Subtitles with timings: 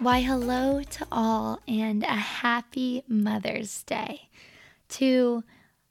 [0.00, 4.30] Why, hello to all, and a happy Mother's Day
[4.88, 5.44] to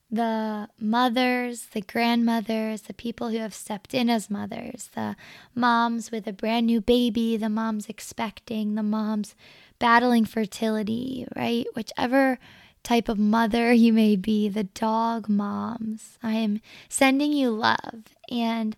[0.09, 5.15] the mothers, the grandmothers, the people who have stepped in as mothers, the
[5.53, 9.35] moms with a brand new baby, the moms expecting, the moms
[9.77, 11.67] battling fertility, right?
[11.75, 12.39] Whichever
[12.81, 18.05] type of mother you may be, the dog moms, I am sending you love.
[18.31, 18.75] And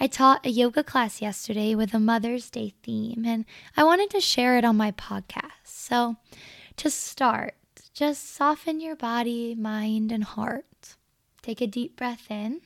[0.00, 3.44] I taught a yoga class yesterday with a Mother's Day theme, and
[3.76, 5.64] I wanted to share it on my podcast.
[5.64, 6.16] So,
[6.76, 7.54] to start,
[7.92, 10.96] just soften your body, mind, and heart.
[11.42, 12.60] Take a deep breath in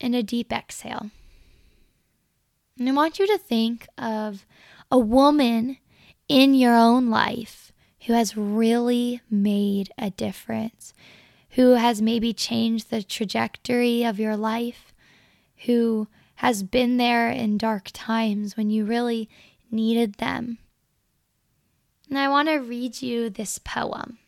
[0.00, 1.10] and a deep exhale.
[2.78, 4.46] And I want you to think of
[4.90, 5.78] a woman
[6.28, 7.72] in your own life
[8.06, 10.94] who has really made a difference
[11.52, 14.92] who has maybe changed the trajectory of your life,
[15.64, 19.28] who has been there in dark times when you really
[19.70, 20.58] needed them.
[22.08, 24.18] And I want to read you this poem.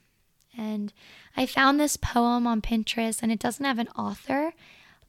[0.56, 0.92] And
[1.36, 4.52] I found this poem on Pinterest, and it doesn't have an author,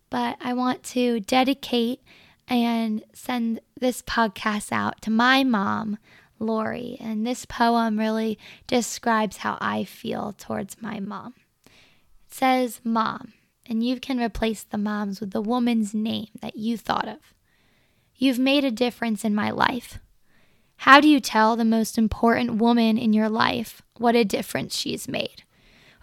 [0.10, 2.02] but I want to dedicate
[2.48, 5.98] and send this podcast out to my mom,
[6.40, 6.98] Lori.
[7.02, 8.38] And this poem really
[8.68, 11.34] describes how I feel towards my mom
[12.34, 13.34] says mom,
[13.66, 17.20] and you can replace the moms with the woman's name that you thought of.
[18.16, 20.00] You've made a difference in my life.
[20.78, 25.08] How do you tell the most important woman in your life what a difference she's
[25.08, 25.44] made?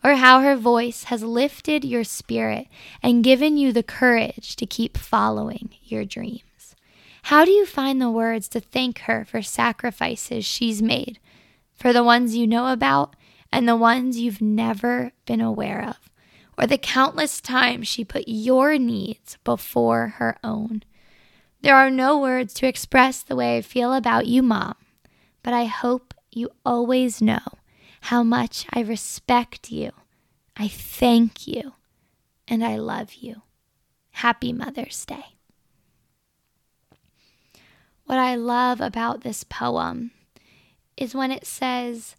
[0.02, 2.68] Or how her voice has lifted your spirit
[3.02, 6.74] and given you the courage to keep following your dreams?
[7.24, 11.18] How do you find the words to thank her for sacrifices she's made,
[11.74, 13.14] for the ones you know about
[13.52, 15.96] and the ones you've never been aware of?
[16.60, 20.82] Or the countless times she put your needs before her own.
[21.62, 24.74] There are no words to express the way I feel about you, Mom,
[25.42, 27.40] but I hope you always know
[28.02, 29.92] how much I respect you,
[30.56, 31.72] I thank you,
[32.46, 33.42] and I love you.
[34.10, 35.36] Happy Mother's Day.
[38.04, 40.10] What I love about this poem
[40.96, 42.16] is when it says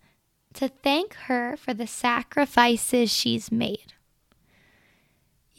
[0.56, 3.94] to thank her for the sacrifices she's made.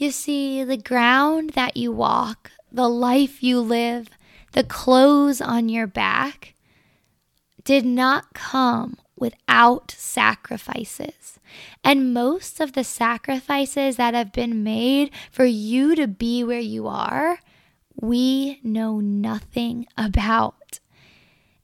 [0.02, 4.08] You see, the ground that you walk, the life you live,
[4.50, 6.54] the clothes on your back
[7.62, 11.38] did not come without sacrifices.
[11.84, 16.88] And most of the sacrifices that have been made for you to be where you
[16.88, 17.38] are,
[17.94, 20.80] we know nothing about.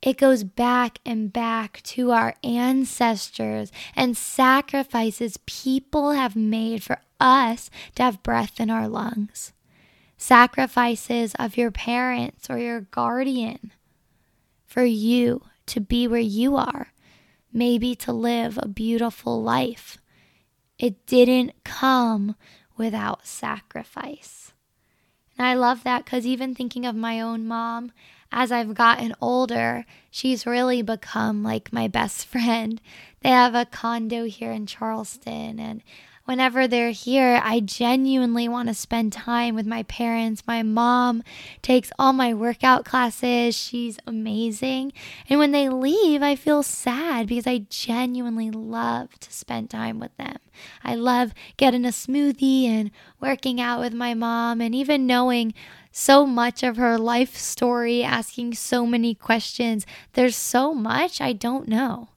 [0.00, 7.69] It goes back and back to our ancestors and sacrifices people have made for us
[7.97, 9.53] to have breath in our lungs.
[10.16, 13.72] Sacrifices of your parents or your guardian
[14.66, 16.92] for you to be where you are,
[17.53, 19.98] maybe to live a beautiful life.
[20.78, 22.37] It didn't come
[22.76, 24.53] without sacrifice.
[25.37, 27.92] And I love that because even thinking of my own mom,
[28.30, 32.80] as I've gotten older, she's really become like my best friend.
[33.20, 35.82] They have a condo here in Charleston, and
[36.28, 40.42] whenever they're here, I genuinely want to spend time with my parents.
[40.46, 41.22] My mom
[41.62, 43.56] takes all my workout classes.
[43.56, 44.92] She's amazing.
[45.30, 50.14] And when they leave, I feel sad because I genuinely love to spend time with
[50.18, 50.36] them.
[50.84, 52.90] I love getting a smoothie and
[53.20, 55.54] working out with my mom and even knowing
[55.90, 59.86] so much of her life story, asking so many questions.
[60.12, 62.10] There's so much I don't know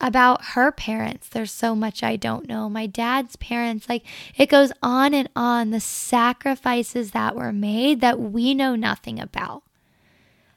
[0.00, 1.28] about her parents.
[1.28, 2.68] There's so much I don't know.
[2.68, 4.04] My dad's parents, like
[4.36, 9.62] it goes on and on, the sacrifices that were made that we know nothing about.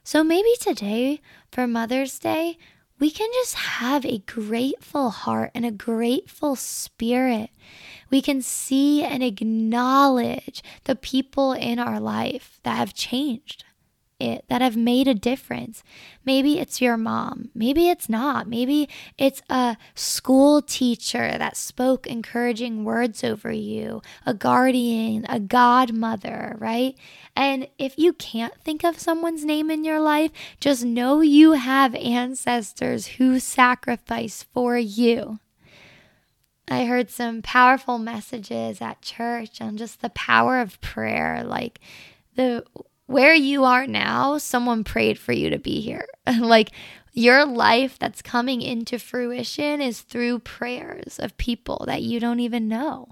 [0.03, 2.57] So maybe today for Mother's Day,
[3.00, 7.50] we can just have a grateful heart and a grateful spirit.
[8.12, 13.63] We can see and acknowledge the people in our life that have changed
[14.21, 15.83] it that have made a difference.
[16.23, 17.50] Maybe it's your mom.
[17.56, 18.47] Maybe it's not.
[18.47, 18.88] Maybe
[19.18, 26.95] it's a school teacher that spoke encouraging words over you, a guardian, a godmother, right?
[27.35, 31.95] And if you can't think of someone's name in your life, just know you have
[31.95, 35.39] ancestors who sacrificed for you.
[36.67, 41.81] I heard some powerful messages at church on just the power of prayer, like
[42.35, 42.63] the
[43.12, 46.08] where you are now, someone prayed for you to be here.
[46.40, 46.72] like
[47.13, 52.68] your life that's coming into fruition is through prayers of people that you don't even
[52.68, 53.10] know.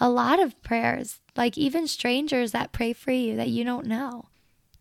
[0.00, 4.28] A lot of prayers, like even strangers that pray for you that you don't know.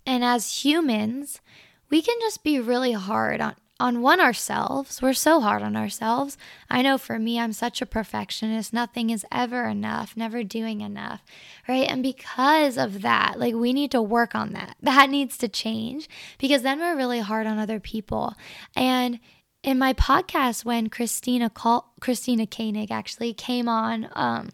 [0.06, 1.42] And as humans,
[1.90, 5.02] we can just be really hard on on one ourselves.
[5.02, 6.38] We're so hard on ourselves.
[6.70, 8.72] I know for me, I'm such a perfectionist.
[8.72, 11.24] Nothing is ever enough, never doing enough,
[11.68, 11.90] right?
[11.90, 14.76] And because of that, like we need to work on that.
[14.94, 18.36] That needs to change because then we're really hard on other people.
[18.76, 19.20] And
[19.64, 24.50] in my podcast, when Christina call, Christina Koenig actually came on, um,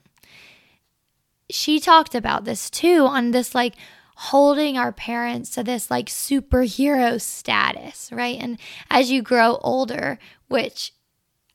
[1.49, 3.75] she talked about this too on this like
[4.19, 8.37] holding our parents to this like superhero status, right?
[8.37, 10.19] And as you grow older,
[10.49, 10.91] which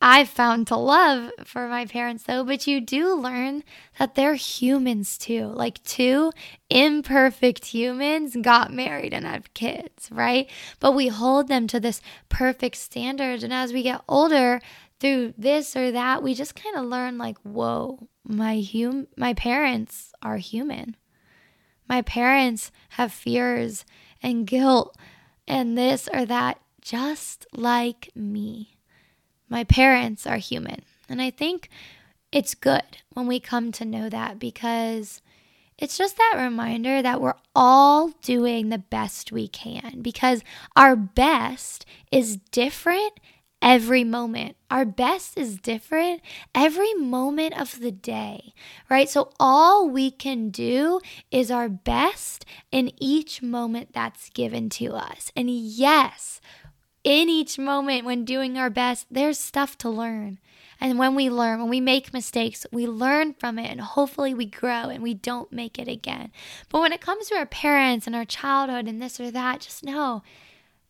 [0.01, 3.65] I've found to love for my parents though, but you do learn
[3.99, 5.47] that they're humans too.
[5.47, 6.33] Like two
[6.71, 10.49] imperfect humans got married and have kids, right?
[10.81, 12.01] But we hold them to this
[12.31, 13.43] perfect standard.
[13.43, 14.61] And as we get older,
[15.01, 20.13] through this or that, we just kind of learn like, whoa, my hum my parents
[20.23, 20.97] are human.
[21.89, 23.85] My parents have fears
[24.23, 24.97] and guilt
[25.47, 28.77] and this or that, just like me.
[29.49, 30.83] My parents are human.
[31.09, 31.69] And I think
[32.33, 35.21] it's good when we come to know that because
[35.79, 40.43] it's just that reminder that we're all doing the best we can because
[40.77, 43.21] our best is different
[43.65, 44.57] every moment.
[44.71, 46.21] Our best is different
[46.55, 48.53] every moment of the day,
[48.91, 49.09] right?
[49.09, 51.01] So all we can do
[51.31, 55.33] is our best in each moment that's given to us.
[55.35, 56.43] And yes,
[57.03, 60.39] in each moment when doing our best, there's stuff to learn.
[60.79, 64.45] And when we learn, when we make mistakes, we learn from it and hopefully we
[64.45, 66.33] grow and we don't make it again.
[66.69, 69.85] But when it comes to our parents and our childhood and this or that, just
[69.85, 70.23] know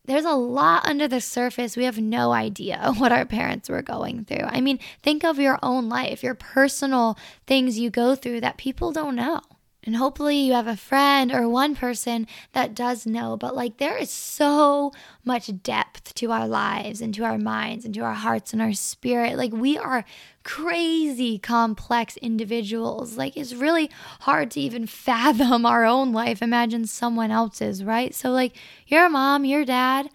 [0.05, 1.75] there's a lot under the surface.
[1.75, 4.45] We have no idea what our parents were going through.
[4.45, 7.17] I mean, think of your own life, your personal
[7.47, 9.41] things you go through that people don't know.
[9.85, 13.37] And hopefully, you have a friend or one person that does know.
[13.37, 14.91] But like, there is so
[15.23, 18.73] much depth to our lives and to our minds and to our hearts and our
[18.73, 19.37] spirit.
[19.37, 20.03] Like, we are
[20.43, 23.17] crazy complex individuals.
[23.17, 23.91] Like, it's really
[24.21, 26.41] hard to even fathom our own life.
[26.41, 28.15] Imagine someone else's, right?
[28.15, 28.55] So, like,
[28.87, 30.09] your mom, your dad,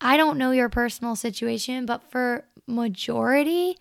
[0.00, 3.78] I don't know your personal situation, but for majority,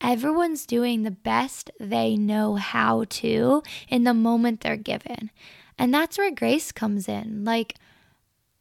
[0.00, 5.30] everyone's doing the best they know how to in the moment they're given.
[5.78, 7.44] And that's where grace comes in.
[7.44, 7.76] Like,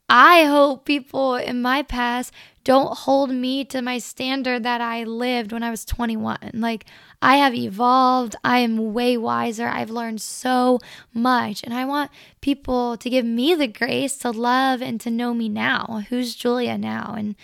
[0.08, 2.32] I hope people in my past
[2.64, 6.52] don't hold me to my standard that I lived when I was 21.
[6.54, 6.86] Like,
[7.22, 8.36] I have evolved.
[8.44, 9.68] I am way wiser.
[9.68, 10.80] I've learned so
[11.14, 11.64] much.
[11.64, 12.12] And I want
[12.42, 16.04] people to give me the grace to love and to know me now.
[16.10, 17.16] Who's Julia now?
[17.18, 17.36] And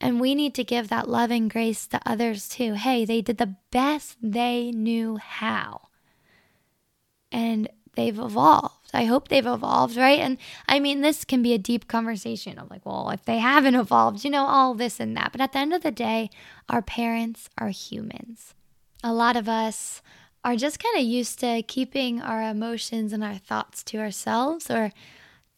[0.00, 2.74] and we need to give that love and grace to others too.
[2.74, 5.88] Hey, they did the best they knew how.
[7.32, 8.90] And they've evolved.
[8.92, 10.20] I hope they've evolved, right?
[10.20, 10.38] And
[10.68, 14.24] I mean, this can be a deep conversation of like, well, if they haven't evolved,
[14.24, 15.32] you know, all this and that.
[15.32, 16.30] But at the end of the day,
[16.68, 18.54] our parents are humans.
[19.02, 20.02] A lot of us
[20.44, 24.92] are just kind of used to keeping our emotions and our thoughts to ourselves or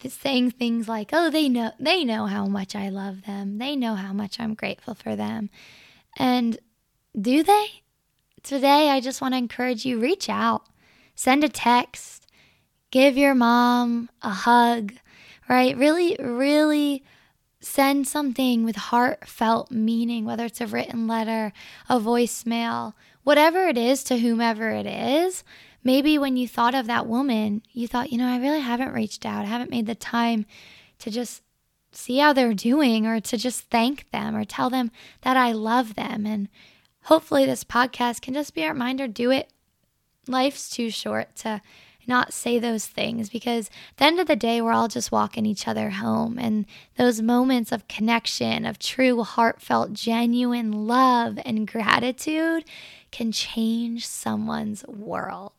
[0.07, 3.57] saying things like, "Oh, they know they know how much I love them.
[3.57, 5.49] They know how much I'm grateful for them."
[6.17, 6.57] And
[7.19, 7.83] do they?
[8.43, 10.63] Today I just want to encourage you reach out.
[11.15, 12.27] Send a text.
[12.91, 14.93] Give your mom a hug,
[15.47, 15.77] right?
[15.77, 17.03] Really really
[17.61, 21.51] send something with heartfelt meaning, whether it's a written letter,
[21.89, 25.43] a voicemail, whatever it is to whomever it is
[25.83, 29.25] maybe when you thought of that woman, you thought, you know, I really haven't reached
[29.25, 29.45] out.
[29.45, 30.45] I haven't made the time
[30.99, 31.41] to just
[31.91, 35.95] see how they're doing or to just thank them or tell them that I love
[35.95, 36.25] them.
[36.25, 36.49] And
[37.03, 39.51] hopefully, this podcast can just be a reminder do it.
[40.27, 41.61] Life's too short to
[42.09, 45.45] not say those things because at the end of the day, we're all just walking
[45.45, 46.37] each other home.
[46.37, 46.65] And
[46.97, 52.65] those moments of connection, of true, heartfelt, genuine love and gratitude
[53.11, 55.53] can change someone's world.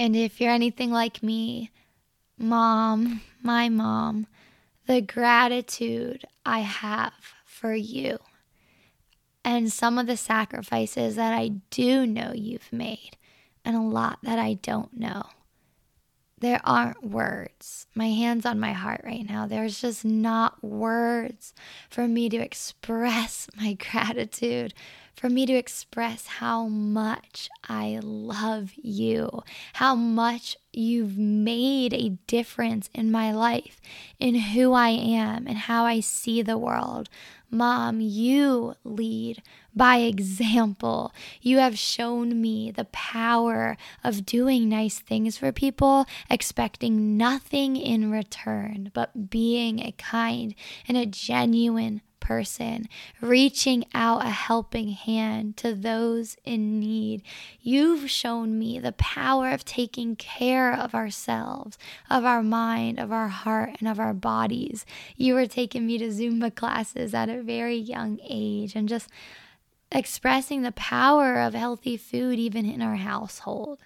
[0.00, 1.70] And if you're anything like me,
[2.38, 4.28] mom, my mom,
[4.86, 7.12] the gratitude I have
[7.44, 8.16] for you
[9.44, 13.18] and some of the sacrifices that I do know you've made,
[13.62, 15.24] and a lot that I don't know.
[16.38, 17.86] There aren't words.
[17.94, 19.46] My hand's on my heart right now.
[19.46, 21.52] There's just not words
[21.90, 24.72] for me to express my gratitude
[25.14, 29.42] for me to express how much I love you,
[29.74, 33.80] how much you've made a difference in my life,
[34.18, 37.08] in who I am, and how I see the world.
[37.50, 39.42] Mom, you lead
[39.74, 41.12] by example.
[41.42, 48.10] You have shown me the power of doing nice things for people, expecting nothing in
[48.10, 50.54] return, but being a kind
[50.86, 52.86] and a genuine person,
[53.20, 57.22] reaching out a helping hand to those in need.
[57.60, 63.28] You've shown me the power of taking care of ourselves, of our mind, of our
[63.28, 64.86] heart, and of our bodies.
[65.16, 69.08] You were taking me to Zumba classes at a very young age and just
[69.92, 73.80] expressing the power of healthy food even in our household.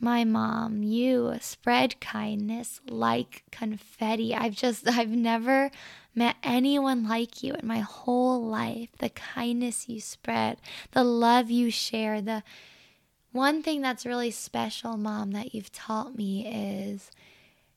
[0.00, 4.34] My mom, you spread kindness like confetti.
[4.34, 5.70] I've just, I've never
[6.14, 8.88] met anyone like you in my whole life.
[8.98, 10.58] The kindness you spread,
[10.92, 12.42] the love you share, the
[13.32, 17.10] one thing that's really special, mom, that you've taught me is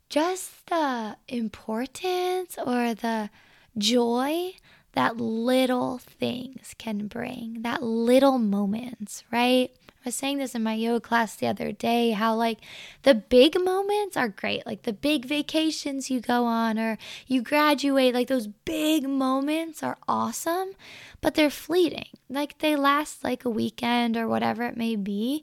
[0.10, 3.30] just the importance or the
[3.78, 4.54] joy
[4.94, 9.72] that little things can bring, that little moments, right?
[10.04, 12.60] I was saying this in my yoga class the other day how, like,
[13.04, 14.66] the big moments are great.
[14.66, 19.98] Like, the big vacations you go on or you graduate, like, those big moments are
[20.06, 20.72] awesome,
[21.22, 22.08] but they're fleeting.
[22.30, 25.42] Like, they last like a weekend or whatever it may be.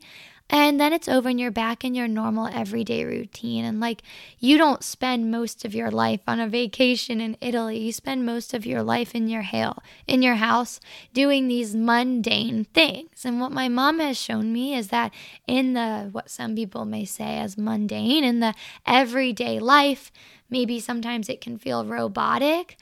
[0.52, 3.64] And then it's over and you're back in your normal everyday routine.
[3.64, 4.02] And like
[4.40, 7.78] you don't spend most of your life on a vacation in Italy.
[7.78, 10.80] You spend most of your life in your hail, in your house
[11.14, 13.25] doing these mundane things.
[13.25, 15.14] And what my mom has shown me is that
[15.47, 18.54] in the what some people may say as mundane, in the
[18.85, 20.11] everyday life,
[20.50, 22.76] maybe sometimes it can feel robotic,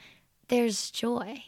[0.47, 1.43] there's joy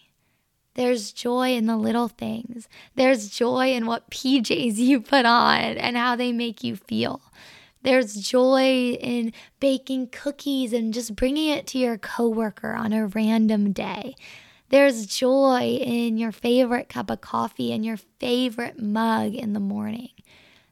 [0.75, 2.67] there's joy in the little things.
[2.95, 7.21] There's joy in what PJs you put on and how they make you feel.
[7.83, 13.71] There's joy in baking cookies and just bringing it to your coworker on a random
[13.71, 14.15] day.
[14.69, 20.11] There's joy in your favorite cup of coffee and your favorite mug in the morning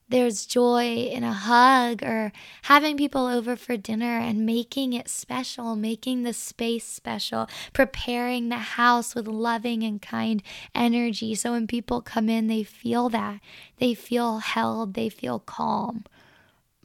[0.10, 2.32] there's joy in a hug or
[2.64, 8.58] having people over for dinner and making it special, making the space special, preparing the
[8.58, 10.42] house with loving and kind
[10.74, 11.36] energy.
[11.36, 13.40] So when people come in, they feel that.
[13.78, 16.06] They feel held, they feel calm.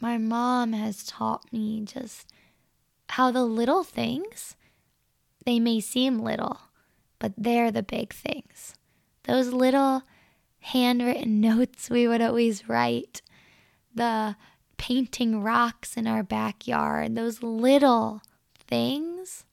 [0.01, 2.31] My mom has taught me just
[3.09, 4.55] how the little things,
[5.47, 6.59] they may seem little,
[7.19, 8.75] but they're the big things.
[9.23, 10.03] Those little
[10.65, 13.21] handwritten notes we would always write,
[13.95, 14.37] the
[14.77, 18.23] painting rocks in our backyard, those little
[18.59, 19.45] things,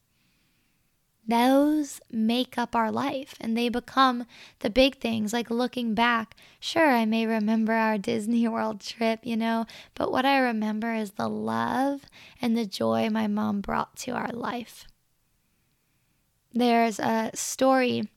[1.26, 4.26] those make up our life and they become
[4.60, 5.32] the big things.
[5.32, 10.24] Like looking back, sure, I may remember our Disney World trip, you know, but what
[10.24, 12.02] I remember is the love
[12.40, 14.86] and the joy my mom brought to our life.
[16.52, 18.08] There's a story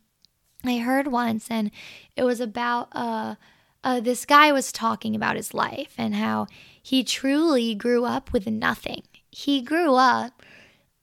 [0.70, 1.72] I heard once, and
[2.16, 3.36] it was about uh,
[3.84, 6.48] uh, this guy was talking about his life and how
[6.82, 9.04] he truly grew up with nothing.
[9.32, 10.42] He grew up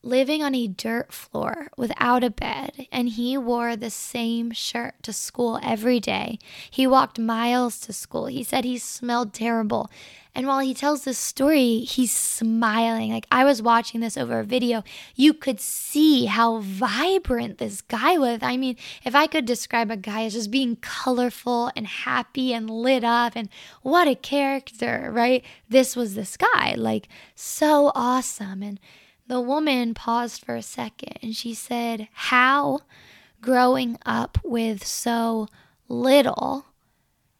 [0.02, 5.12] living on a dirt floor without a bed, and he wore the same shirt to
[5.12, 6.38] school every day.
[6.70, 8.26] He walked miles to school.
[8.26, 9.90] He said he smelled terrible.
[10.34, 13.12] And while he tells this story, he's smiling.
[13.12, 14.82] Like I was watching this over a video,
[15.14, 18.38] you could see how vibrant this guy was.
[18.40, 22.70] I mean, if I could describe a guy as just being colorful and happy and
[22.70, 23.50] lit up, and
[23.82, 25.44] what a character, right?
[25.68, 28.62] This was this guy, like so awesome.
[28.62, 28.80] And
[29.26, 32.80] the woman paused for a second and she said, How
[33.40, 35.48] growing up with so
[35.88, 36.66] little,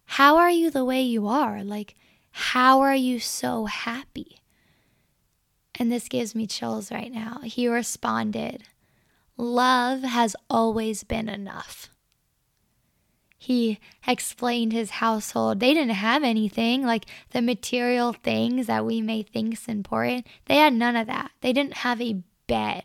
[0.05, 1.62] how are you the way you are?
[1.62, 1.95] Like,
[2.31, 4.41] how are you so happy?
[5.79, 7.41] And this gives me chills right now.
[7.45, 8.65] He responded,
[9.37, 11.92] Love has always been enough
[13.43, 15.59] he explained his household.
[15.59, 20.29] They didn't have anything like the material things that we may think is important.
[20.45, 21.33] They had none of that.
[21.41, 22.85] They didn't have a bed.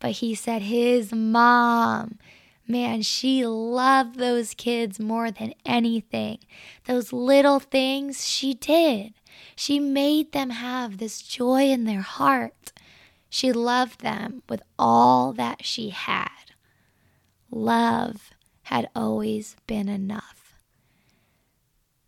[0.00, 2.18] But he said his mom,
[2.66, 6.38] man, she loved those kids more than anything.
[6.86, 9.14] Those little things she did.
[9.54, 12.72] She made them have this joy in their heart.
[13.30, 16.30] She loved them with all that she had.
[17.52, 18.32] Love
[18.66, 20.58] had always been enough.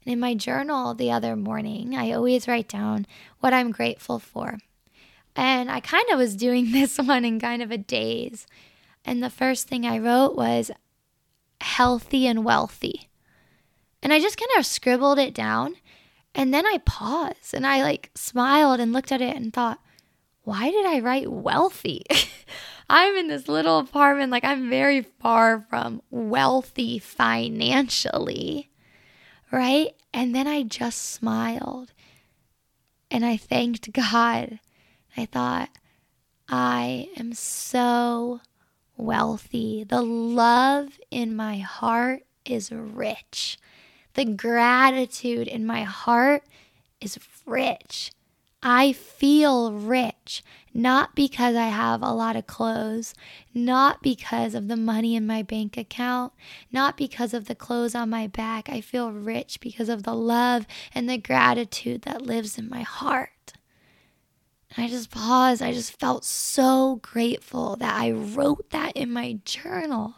[0.05, 3.07] And in my journal the other morning, I always write down
[3.39, 4.59] what I'm grateful for.
[5.37, 8.45] And I kind of was doing this one in kind of a daze.
[9.05, 10.73] And the first thing I wrote was
[11.61, 13.09] healthy and wealthy.
[14.03, 15.77] And I just kind of scribbled it down.
[16.35, 19.79] And then I paused and I like smiled and looked at it and thought,
[20.43, 22.03] why did I write wealthy?
[22.91, 28.71] I'm in this little apartment, like I'm very far from wealthy financially,
[29.53, 29.91] right?
[30.15, 31.93] And then I just smiled
[33.11, 34.61] and I thanked God.
[35.17, 35.71] I thought,
[36.49, 38.41] I am so
[38.97, 39.85] wealthy.
[39.85, 43.59] The love in my heart is rich.
[44.15, 46.43] The gratitude in my heart
[47.01, 48.13] is rich.
[48.63, 50.43] I feel rich,
[50.79, 53.13] not because I have a lot of clothes,
[53.53, 56.33] not because of the money in my bank account,
[56.71, 58.69] not because of the clothes on my back.
[58.69, 63.55] I feel rich because of the love and the gratitude that lives in my heart.
[64.77, 65.63] I just paused.
[65.63, 70.15] I just felt so grateful that I wrote that in my journal.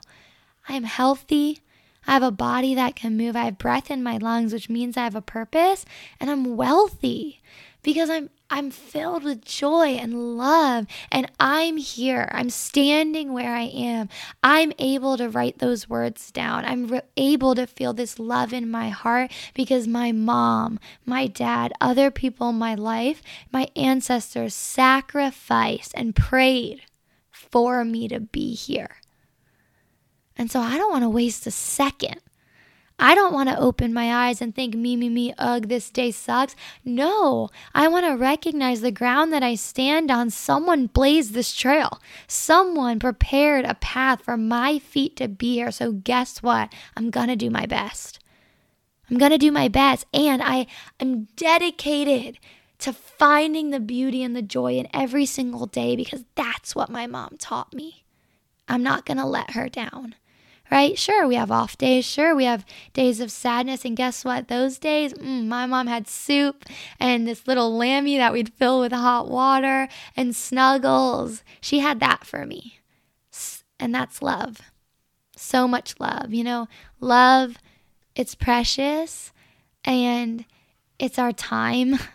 [0.68, 1.60] I am healthy.
[2.06, 3.34] I have a body that can move.
[3.34, 5.86] I have breath in my lungs, which means I have a purpose,
[6.20, 7.40] and I'm wealthy
[7.82, 12.28] because I'm I'm filled with joy and love and I'm here.
[12.32, 14.08] I'm standing where I am.
[14.42, 16.64] I'm able to write those words down.
[16.64, 21.72] I'm re- able to feel this love in my heart because my mom, my dad,
[21.80, 26.82] other people in my life, my ancestors sacrificed and prayed
[27.30, 28.96] for me to be here.
[30.36, 32.20] And so I don't want to waste a second
[33.02, 36.10] I don't want to open my eyes and think, me, me, me, ugh, this day
[36.10, 36.54] sucks.
[36.84, 40.28] No, I want to recognize the ground that I stand on.
[40.28, 45.70] Someone blazed this trail, someone prepared a path for my feet to be here.
[45.70, 46.70] So, guess what?
[46.94, 48.18] I'm going to do my best.
[49.10, 50.04] I'm going to do my best.
[50.12, 50.66] And I
[51.00, 52.38] am dedicated
[52.80, 57.06] to finding the beauty and the joy in every single day because that's what my
[57.06, 58.04] mom taught me.
[58.68, 60.14] I'm not going to let her down
[60.70, 60.98] right?
[60.98, 62.04] Sure, we have off days.
[62.04, 63.84] Sure, we have days of sadness.
[63.84, 64.48] And guess what?
[64.48, 66.64] Those days, mm, my mom had soup
[66.98, 71.42] and this little lammy that we'd fill with hot water and snuggles.
[71.60, 72.78] She had that for me.
[73.78, 74.60] And that's love.
[75.36, 76.32] So much love.
[76.32, 76.68] You know,
[77.00, 77.56] love,
[78.14, 79.32] it's precious
[79.84, 80.44] and
[80.98, 81.98] it's our time.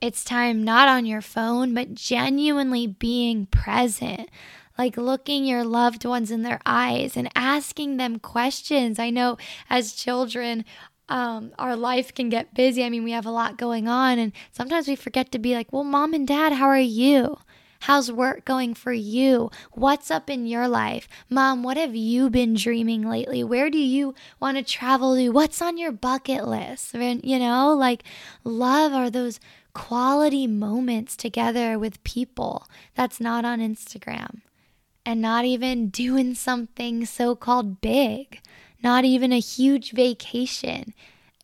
[0.00, 4.28] It's time not on your phone, but genuinely being present
[4.76, 8.98] like looking your loved ones in their eyes and asking them questions.
[8.98, 9.38] I know
[9.70, 10.64] as children,
[11.08, 12.84] um, our life can get busy.
[12.84, 15.72] I mean, we have a lot going on, and sometimes we forget to be like,
[15.72, 17.38] well, mom and dad, how are you?
[17.80, 19.50] How's work going for you?
[19.72, 21.06] What's up in your life?
[21.28, 23.44] Mom, what have you been dreaming lately?
[23.44, 25.28] Where do you want to travel to?
[25.28, 26.94] What's on your bucket list?
[26.94, 28.02] You know, like
[28.42, 29.38] love are those
[29.74, 34.40] quality moments together with people that's not on Instagram
[35.06, 38.40] and not even doing something so called big,
[38.82, 40.94] not even a huge vacation.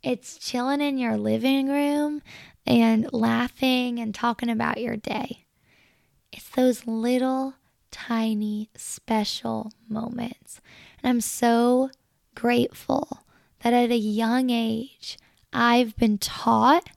[0.03, 2.23] It's chilling in your living room
[2.67, 5.45] and laughing and talking about your day.
[6.33, 7.55] It's those little,
[7.91, 10.61] tiny, special moments.
[11.03, 11.91] And I'm so
[12.35, 13.25] grateful
[13.63, 15.19] that at a young age,
[15.53, 16.89] I've been taught,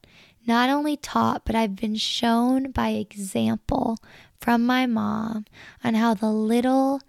[0.46, 3.98] not only taught, but I've been shown by example
[4.44, 5.46] from my mom
[5.86, 7.00] on how the little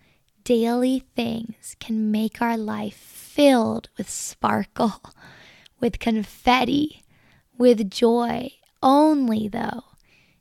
[0.45, 5.03] daily things can make our life filled with sparkle,
[5.81, 7.03] with confetti,
[7.59, 8.53] with joy.
[8.81, 9.83] Only, though,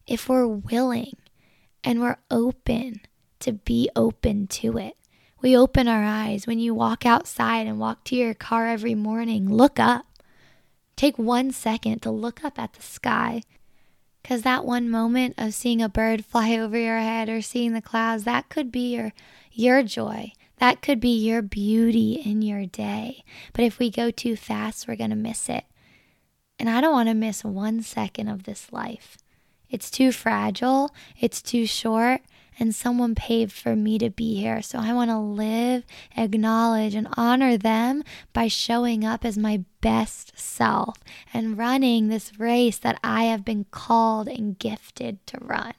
[0.06, 1.15] if we're willing
[1.84, 3.01] and we're open
[3.39, 4.95] to be open to it.
[5.41, 6.45] We open our eyes.
[6.45, 10.06] When you walk outside and walk to your car every morning, look up.
[10.95, 13.41] Take one second to look up at the sky
[14.23, 17.81] because that one moment of seeing a bird fly over your head or seeing the
[17.81, 19.13] clouds, that could be your,
[19.51, 20.31] your joy.
[20.57, 23.25] That could be your beauty in your day.
[23.51, 25.65] But if we go too fast, we're going to miss it.
[26.57, 29.17] And I don't want to miss one second of this life.
[29.69, 32.21] It's too fragile, it's too short,
[32.59, 34.61] and someone paved for me to be here.
[34.61, 35.83] So I want to live,
[36.15, 40.97] acknowledge, and honor them by showing up as my best self
[41.33, 45.73] and running this race that I have been called and gifted to run.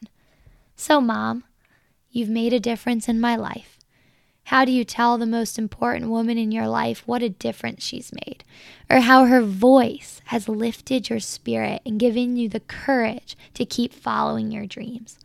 [0.76, 1.44] So, mom,
[2.10, 3.78] you've made a difference in my life.
[4.48, 8.12] How do you tell the most important woman in your life what a difference she's
[8.26, 8.44] made?
[8.90, 13.94] Or how her voice has lifted your spirit and given you the courage to keep
[13.94, 15.18] following your dreams?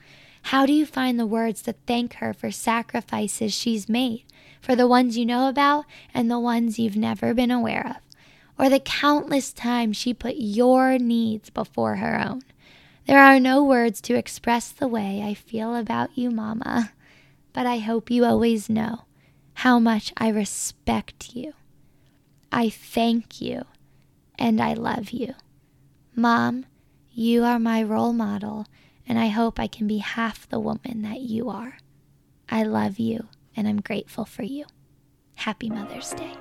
[0.43, 4.25] How do you find the words to thank her for sacrifices she's made,
[4.61, 7.97] for the ones you know about and the ones you've never been aware of,
[8.57, 12.41] or the countless times she put your needs before her own?
[13.05, 16.91] There are no words to express the way I feel about you, Mama,
[17.53, 19.05] but I hope you always know
[19.55, 21.53] how much I respect you.
[22.51, 23.63] I thank you
[24.37, 25.33] and I love you.
[26.15, 26.65] Mom,
[27.11, 28.65] you are my role model,
[29.09, 31.79] and I hope I can be half the woman that you are.
[32.47, 34.65] I love you, and I'm grateful for you.
[35.35, 36.33] Happy Mother's Day.